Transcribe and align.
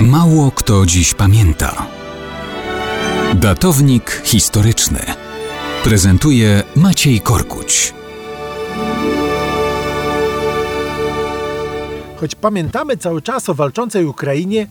Mało 0.00 0.50
kto 0.50 0.86
dziś 0.86 1.14
pamięta. 1.14 1.86
Datownik 3.34 4.22
historyczny 4.24 5.00
prezentuje 5.84 6.62
Maciej 6.76 7.20
Korkuć. 7.20 7.94
Choć 12.20 12.34
pamiętamy 12.34 12.96
cały 12.96 13.22
czas 13.22 13.48
o 13.48 13.54
walczącej 13.54 14.04
Ukrainie, 14.04 14.66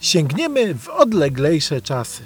sięgniemy 0.00 0.74
w 0.74 0.88
odleglejsze 0.88 1.82
czasy. 1.82 2.22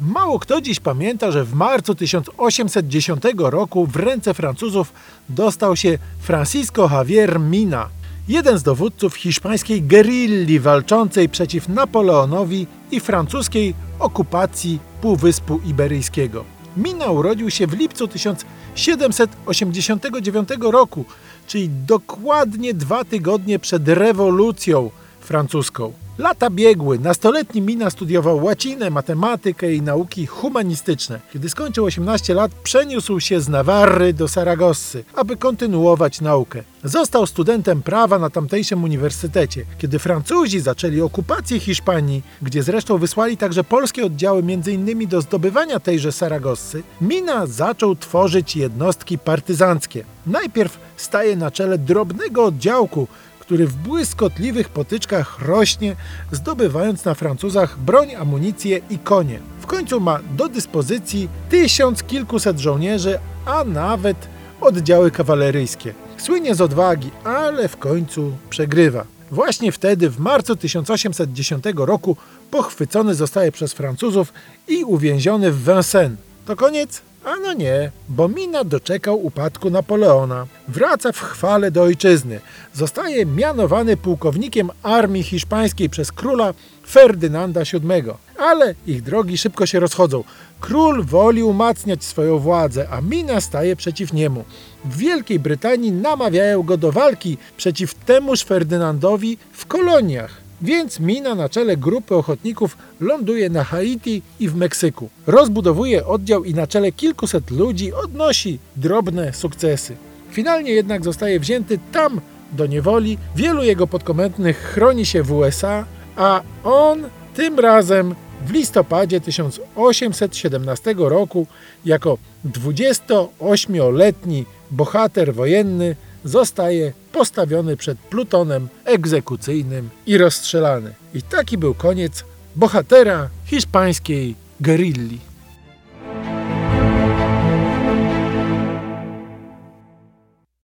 Mało 0.00 0.38
kto 0.38 0.60
dziś 0.60 0.80
pamięta, 0.80 1.30
że 1.30 1.44
w 1.44 1.54
marcu 1.54 1.94
1810 1.94 3.22
roku 3.38 3.86
w 3.86 3.96
ręce 3.96 4.34
Francuzów 4.34 4.92
dostał 5.28 5.76
się 5.76 5.98
Francisco 6.20 6.90
Javier 6.92 7.40
Mina, 7.40 7.88
jeden 8.28 8.58
z 8.58 8.62
dowódców 8.62 9.14
hiszpańskiej 9.14 9.82
gerilli 9.82 10.60
walczącej 10.60 11.28
przeciw 11.28 11.68
Napoleonowi 11.68 12.66
i 12.90 13.00
francuskiej 13.00 13.74
okupacji 13.98 14.78
Półwyspu 15.00 15.60
Iberyjskiego. 15.66 16.44
Mina 16.76 17.06
urodził 17.06 17.50
się 17.50 17.66
w 17.66 17.72
lipcu 17.72 18.08
1789 18.08 20.48
roku, 20.60 21.04
czyli 21.46 21.68
dokładnie 21.68 22.74
dwa 22.74 23.04
tygodnie 23.04 23.58
przed 23.58 23.88
rewolucją 23.88 24.90
francuską. 25.20 25.92
Lata 26.18 26.50
biegły. 26.50 26.98
Nastoletni 26.98 27.62
Mina 27.62 27.90
studiował 27.90 28.44
łacinę, 28.44 28.90
matematykę 28.90 29.74
i 29.74 29.82
nauki 29.82 30.26
humanistyczne. 30.26 31.20
Kiedy 31.32 31.48
skończył 31.48 31.84
18 31.84 32.34
lat, 32.34 32.52
przeniósł 32.54 33.20
się 33.20 33.40
z 33.40 33.48
Nawarry 33.48 34.12
do 34.12 34.28
Saragossy, 34.28 35.04
aby 35.14 35.36
kontynuować 35.36 36.20
naukę. 36.20 36.62
Został 36.84 37.26
studentem 37.26 37.82
prawa 37.82 38.18
na 38.18 38.30
tamtejszym 38.30 38.84
uniwersytecie. 38.84 39.64
Kiedy 39.78 39.98
Francuzi 39.98 40.60
zaczęli 40.60 41.00
okupację 41.00 41.60
Hiszpanii, 41.60 42.22
gdzie 42.42 42.62
zresztą 42.62 42.98
wysłali 42.98 43.36
także 43.36 43.64
polskie 43.64 44.06
oddziały 44.06 44.38
m.in. 44.38 45.08
do 45.08 45.20
zdobywania 45.20 45.80
tejże 45.80 46.12
Saragossy, 46.12 46.82
Mina 47.00 47.46
zaczął 47.46 47.96
tworzyć 47.96 48.56
jednostki 48.56 49.18
partyzanckie. 49.18 50.04
Najpierw 50.26 50.78
staje 50.96 51.36
na 51.36 51.50
czele 51.50 51.78
drobnego 51.78 52.44
oddziałku, 52.44 53.08
który 53.44 53.66
w 53.66 53.74
błyskotliwych 53.74 54.68
potyczkach 54.68 55.38
rośnie, 55.42 55.96
zdobywając 56.32 57.04
na 57.04 57.14
Francuzach 57.14 57.78
broń, 57.78 58.14
amunicję 58.14 58.80
i 58.90 58.98
konie. 58.98 59.38
W 59.60 59.66
końcu 59.66 60.00
ma 60.00 60.20
do 60.36 60.48
dyspozycji 60.48 61.28
tysiąc 61.50 62.02
kilkuset 62.02 62.58
żołnierzy, 62.58 63.18
a 63.46 63.64
nawet 63.64 64.16
oddziały 64.60 65.10
kawaleryjskie. 65.10 65.94
Słynie 66.16 66.54
z 66.54 66.60
odwagi, 66.60 67.10
ale 67.24 67.68
w 67.68 67.76
końcu 67.76 68.32
przegrywa. 68.50 69.04
Właśnie 69.30 69.72
wtedy, 69.72 70.10
w 70.10 70.18
marcu 70.18 70.56
1810 70.56 71.64
roku, 71.76 72.16
pochwycony 72.50 73.14
zostaje 73.14 73.52
przez 73.52 73.72
Francuzów 73.72 74.32
i 74.68 74.84
uwięziony 74.84 75.52
w 75.52 75.64
Vincennes. 75.64 76.18
To 76.46 76.56
koniec? 76.56 77.02
A 77.24 77.36
no 77.36 77.52
nie, 77.52 77.90
bo 78.08 78.28
Mina 78.28 78.64
doczekał 78.64 79.26
upadku 79.26 79.70
Napoleona. 79.70 80.46
Wraca 80.68 81.12
w 81.12 81.20
chwale 81.20 81.70
do 81.70 81.82
ojczyzny. 81.82 82.40
Zostaje 82.74 83.26
mianowany 83.26 83.96
pułkownikiem 83.96 84.70
armii 84.82 85.22
hiszpańskiej 85.22 85.90
przez 85.90 86.12
króla 86.12 86.54
Ferdynanda 86.86 87.60
VII. 87.60 88.12
Ale 88.38 88.74
ich 88.86 89.02
drogi 89.02 89.38
szybko 89.38 89.66
się 89.66 89.80
rozchodzą. 89.80 90.24
Król 90.60 91.04
woli 91.04 91.42
umacniać 91.42 92.04
swoją 92.04 92.38
władzę, 92.38 92.88
a 92.90 93.00
Mina 93.00 93.40
staje 93.40 93.76
przeciw 93.76 94.12
niemu. 94.12 94.44
W 94.84 94.96
Wielkiej 94.96 95.38
Brytanii 95.38 95.92
namawiają 95.92 96.62
go 96.62 96.76
do 96.76 96.92
walki 96.92 97.38
przeciw 97.56 97.94
temuż 97.94 98.42
Ferdynandowi 98.42 99.38
w 99.52 99.66
koloniach. 99.66 100.43
Więc 100.64 101.00
Mina 101.00 101.34
na 101.34 101.48
czele 101.48 101.76
grupy 101.76 102.14
ochotników 102.14 102.76
ląduje 103.00 103.50
na 103.50 103.64
Haiti 103.64 104.22
i 104.40 104.48
w 104.48 104.56
Meksyku. 104.56 105.08
Rozbudowuje 105.26 106.06
oddział 106.06 106.44
i 106.44 106.54
na 106.54 106.66
czele 106.66 106.92
kilkuset 106.92 107.50
ludzi 107.50 107.92
odnosi 107.92 108.58
drobne 108.76 109.32
sukcesy. 109.32 109.96
Finalnie 110.30 110.72
jednak 110.72 111.04
zostaje 111.04 111.40
wzięty 111.40 111.78
tam 111.92 112.20
do 112.52 112.66
niewoli. 112.66 113.18
Wielu 113.36 113.64
jego 113.64 113.86
podkomendnych 113.86 114.58
chroni 114.58 115.06
się 115.06 115.22
w 115.22 115.32
USA, 115.32 115.84
a 116.16 116.42
on 116.64 117.02
tym 117.34 117.58
razem 117.58 118.14
w 118.46 118.50
listopadzie 118.50 119.20
1817 119.20 120.94
roku 120.98 121.46
jako 121.84 122.18
28-letni 122.46 124.44
bohater 124.70 125.34
wojenny 125.34 125.96
zostaje 126.24 126.92
postawiony 127.12 127.76
przed 127.76 127.98
plutonem 127.98 128.68
egzekucyjnym 128.84 129.90
i 130.06 130.18
rozstrzelany. 130.18 130.94
I 131.14 131.22
taki 131.22 131.58
był 131.58 131.74
koniec 131.74 132.24
bohatera 132.56 133.28
hiszpańskiej 133.44 134.34
gerilli. 134.60 135.18